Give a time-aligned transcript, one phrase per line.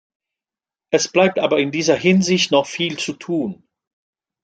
[0.89, 3.67] Es bleibt aber in dieser Hinsicht noch viel zu tun.